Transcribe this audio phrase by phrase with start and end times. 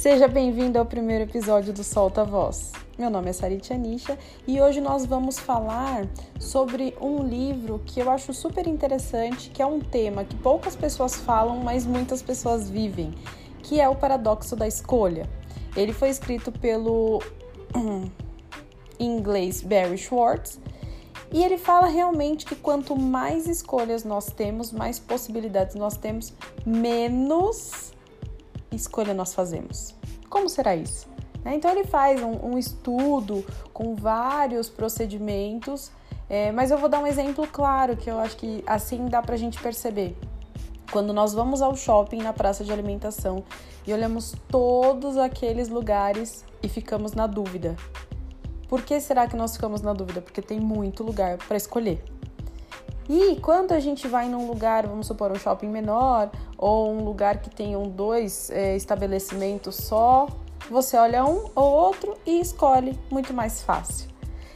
[0.00, 2.72] Seja bem-vindo ao primeiro episódio do Solta Voz.
[2.96, 6.08] Meu nome é Sarit Anisha e hoje nós vamos falar
[6.38, 11.16] sobre um livro que eu acho super interessante, que é um tema que poucas pessoas
[11.16, 13.12] falam, mas muitas pessoas vivem,
[13.62, 15.28] que é o paradoxo da escolha.
[15.76, 17.22] Ele foi escrito pelo
[18.98, 20.58] em inglês Barry Schwartz
[21.30, 26.32] e ele fala realmente que quanto mais escolhas nós temos, mais possibilidades nós temos,
[26.64, 27.92] menos
[28.72, 29.94] escolha nós fazemos.
[30.28, 31.08] Como será isso?
[31.44, 31.54] Né?
[31.54, 35.90] Então ele faz um, um estudo com vários procedimentos,
[36.28, 39.34] é, mas eu vou dar um exemplo claro que eu acho que assim dá para
[39.34, 40.16] a gente perceber.
[40.90, 43.44] Quando nós vamos ao shopping na praça de alimentação
[43.86, 47.76] e olhamos todos aqueles lugares e ficamos na dúvida.
[48.68, 50.20] Por que será que nós ficamos na dúvida?
[50.20, 52.02] Porque tem muito lugar para escolher.
[53.12, 57.38] E quando a gente vai num lugar, vamos supor, um shopping menor ou um lugar
[57.38, 60.28] que tenham dois é, estabelecimentos só,
[60.70, 64.08] você olha um ou outro e escolhe muito mais fácil.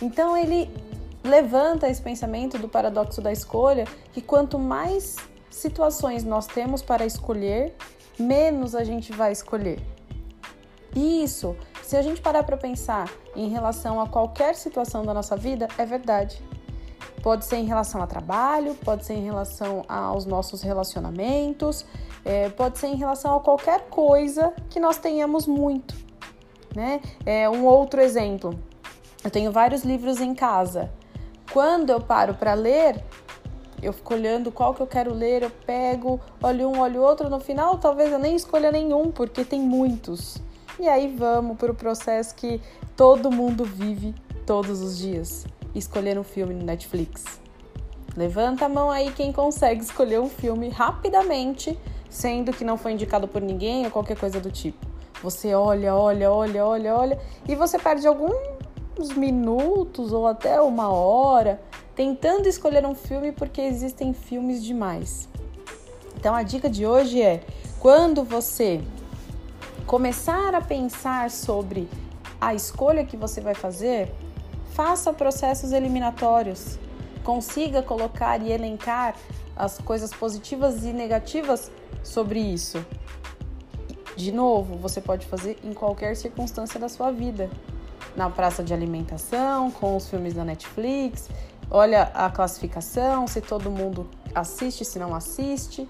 [0.00, 0.70] Então ele
[1.22, 5.16] levanta esse pensamento do paradoxo da escolha, que quanto mais
[5.50, 7.76] situações nós temos para escolher,
[8.18, 9.78] menos a gente vai escolher.
[10.96, 15.68] Isso, se a gente parar para pensar em relação a qualquer situação da nossa vida,
[15.76, 16.42] é verdade.
[17.22, 21.84] Pode ser em relação a trabalho, pode ser em relação aos nossos relacionamentos,
[22.24, 25.94] é, pode ser em relação a qualquer coisa que nós tenhamos muito.
[26.74, 27.00] Né?
[27.26, 28.58] É, um outro exemplo:
[29.24, 30.90] eu tenho vários livros em casa.
[31.52, 33.02] Quando eu paro para ler,
[33.82, 37.28] eu fico olhando qual que eu quero ler, eu pego, olho um, olho outro.
[37.28, 40.36] No final, talvez eu nem escolha nenhum, porque tem muitos.
[40.78, 42.60] E aí vamos para o processo que
[42.94, 44.14] todo mundo vive
[44.46, 47.24] todos os dias escolher um filme no Netflix.
[48.16, 51.78] Levanta a mão aí quem consegue escolher um filme rapidamente,
[52.10, 54.86] sendo que não foi indicado por ninguém ou qualquer coisa do tipo.
[55.22, 61.60] Você olha, olha, olha, olha, olha e você perde alguns minutos ou até uma hora
[61.94, 65.28] tentando escolher um filme porque existem filmes demais.
[66.16, 67.40] Então a dica de hoje é:
[67.78, 68.80] quando você
[69.86, 71.88] começar a pensar sobre
[72.40, 74.12] a escolha que você vai fazer,
[74.72, 76.78] faça processos eliminatórios,
[77.24, 79.14] consiga colocar e elencar
[79.56, 81.70] as coisas positivas e negativas
[82.02, 82.84] sobre isso.
[84.16, 87.50] De novo, você pode fazer em qualquer circunstância da sua vida.
[88.16, 91.28] Na praça de alimentação, com os filmes da Netflix,
[91.70, 95.86] olha a classificação, se todo mundo assiste, se não assiste.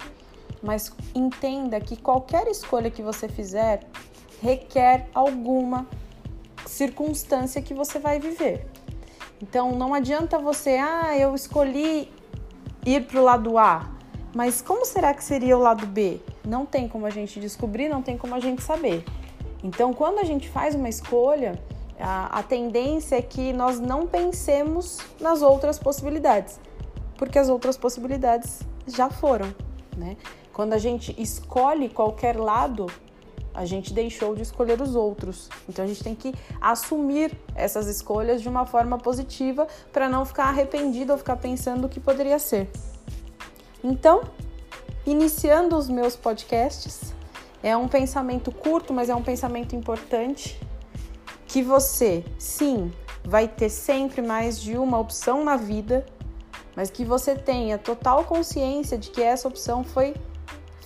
[0.62, 3.86] Mas entenda que qualquer escolha que você fizer
[4.42, 5.86] requer alguma
[6.68, 8.66] circunstância que você vai viver.
[9.42, 12.12] Então não adianta você, ah, eu escolhi
[12.84, 13.90] ir para o lado A,
[14.34, 16.20] mas como será que seria o lado B?
[16.46, 19.04] Não tem como a gente descobrir, não tem como a gente saber.
[19.62, 21.60] Então, quando a gente faz uma escolha,
[21.98, 26.60] a, a tendência é que nós não pensemos nas outras possibilidades,
[27.16, 29.52] porque as outras possibilidades já foram,
[29.96, 30.16] né?
[30.52, 32.86] Quando a gente escolhe qualquer lado,
[33.58, 35.48] a gente deixou de escolher os outros.
[35.68, 40.44] Então a gente tem que assumir essas escolhas de uma forma positiva para não ficar
[40.44, 42.70] arrependido ou ficar pensando o que poderia ser.
[43.82, 44.22] Então,
[45.04, 47.12] iniciando os meus podcasts,
[47.60, 50.60] é um pensamento curto, mas é um pensamento importante
[51.48, 52.92] que você, sim,
[53.24, 56.06] vai ter sempre mais de uma opção na vida,
[56.76, 60.14] mas que você tenha total consciência de que essa opção foi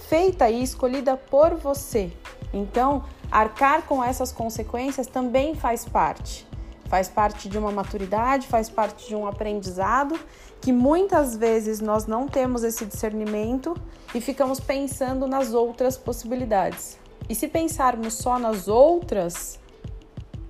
[0.08, 2.10] feita e escolhida por você
[2.52, 6.46] então, arcar com essas consequências também faz parte.
[6.86, 10.18] Faz parte de uma maturidade, faz parte de um aprendizado
[10.60, 13.74] que muitas vezes nós não temos esse discernimento
[14.14, 16.98] e ficamos pensando nas outras possibilidades.
[17.28, 19.58] E se pensarmos só nas outras,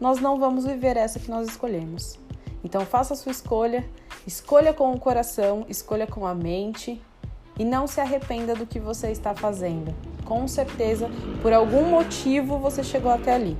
[0.01, 2.19] nós não vamos viver essa que nós escolhemos.
[2.65, 3.89] Então faça a sua escolha,
[4.27, 7.01] escolha com o coração, escolha com a mente
[7.59, 9.95] e não se arrependa do que você está fazendo
[10.25, 11.11] com certeza,
[11.41, 13.57] por algum motivo você chegou até ali.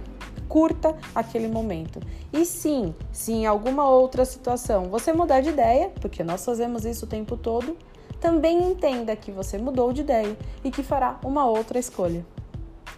[0.49, 2.01] Curta aquele momento.
[2.33, 7.07] E sim, se em alguma outra situação você mudar de ideia, porque nós fazemos isso
[7.07, 7.77] o tempo todo,
[8.21, 12.25] também entenda que você mudou de ideia e que fará uma outra escolha.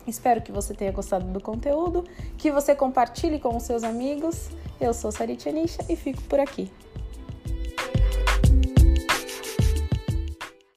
[0.07, 2.05] Espero que você tenha gostado do conteúdo,
[2.37, 4.51] que você compartilhe com os seus amigos.
[4.79, 6.71] Eu sou Sarit Anisha e fico por aqui.